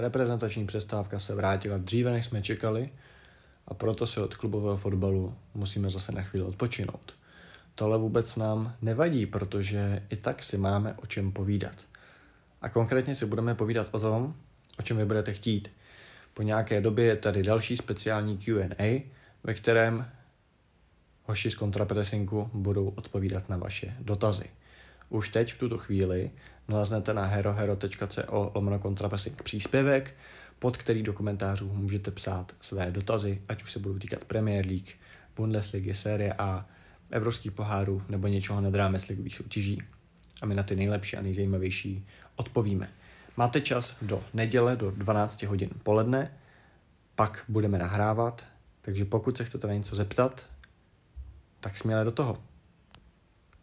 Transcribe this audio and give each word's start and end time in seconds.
Reprezentační 0.00 0.66
přestávka 0.66 1.18
se 1.18 1.34
vrátila 1.34 1.78
dříve, 1.78 2.12
než 2.12 2.26
jsme 2.26 2.42
čekali 2.42 2.90
a 3.66 3.74
proto 3.74 4.06
se 4.06 4.22
od 4.22 4.36
klubového 4.36 4.76
fotbalu 4.76 5.34
musíme 5.54 5.90
zase 5.90 6.12
na 6.12 6.22
chvíli 6.22 6.46
odpočinout. 6.46 7.14
Tohle 7.74 7.98
vůbec 7.98 8.36
nám 8.36 8.76
nevadí, 8.82 9.26
protože 9.26 10.02
i 10.10 10.16
tak 10.16 10.42
si 10.42 10.58
máme 10.58 10.94
o 11.02 11.06
čem 11.06 11.32
povídat. 11.32 11.76
A 12.62 12.68
konkrétně 12.68 13.14
si 13.14 13.26
budeme 13.26 13.54
povídat 13.54 13.88
o 13.92 14.00
tom, 14.00 14.34
o 14.78 14.82
čem 14.82 14.96
vy 14.96 15.04
budete 15.04 15.32
chtít. 15.32 15.70
Po 16.34 16.42
nějaké 16.42 16.80
době 16.80 17.04
je 17.04 17.16
tady 17.16 17.42
další 17.42 17.76
speciální 17.76 18.38
Q&A, 18.38 19.10
ve 19.44 19.54
kterém 19.54 20.10
hoši 21.24 21.50
z 21.50 21.54
kontrapressingu 21.54 22.50
budou 22.52 22.88
odpovídat 22.88 23.48
na 23.48 23.56
vaše 23.56 23.94
dotazy. 24.00 24.44
Už 25.08 25.28
teď 25.28 25.52
v 25.52 25.58
tuto 25.58 25.78
chvíli 25.78 26.30
naleznete 26.68 27.14
na 27.14 27.24
herohero.co 27.24 28.52
lomeno 28.54 28.78
kontrapressing 28.78 29.42
příspěvek, 29.42 30.14
pod 30.58 30.76
který 30.76 31.02
do 31.02 31.12
komentářů 31.12 31.72
můžete 31.72 32.10
psát 32.10 32.52
své 32.60 32.90
dotazy, 32.90 33.42
ať 33.48 33.62
už 33.62 33.72
se 33.72 33.78
budou 33.78 33.98
týkat 33.98 34.24
Premier 34.24 34.66
League, 34.66 34.88
Bundesligy, 35.36 35.94
Serie 35.94 36.32
A, 36.32 36.66
evropských 37.10 37.52
pohárů 37.52 38.02
nebo 38.08 38.26
něčeho 38.26 38.60
nad 38.60 38.74
rámec 38.74 39.08
ligových 39.08 39.34
soutěží. 39.34 39.82
A 40.42 40.46
my 40.46 40.54
na 40.54 40.62
ty 40.62 40.76
nejlepší 40.76 41.16
a 41.16 41.22
nejzajímavější 41.22 42.06
odpovíme. 42.36 42.90
Máte 43.36 43.60
čas 43.60 43.96
do 44.02 44.24
neděle 44.34 44.76
do 44.76 44.90
12 44.90 45.42
hodin 45.42 45.70
poledne, 45.82 46.32
pak 47.14 47.44
budeme 47.48 47.78
nahrávat, 47.78 48.46
takže 48.82 49.04
pokud 49.04 49.36
se 49.36 49.44
chcete 49.44 49.66
na 49.66 49.74
něco 49.74 49.96
zeptat, 49.96 50.46
tak 51.60 51.76
směle 51.76 52.04
do 52.04 52.10
toho. 52.10 52.38